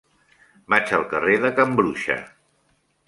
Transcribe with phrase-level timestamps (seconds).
[0.73, 2.17] Vaig al carrer de Can Bruixa.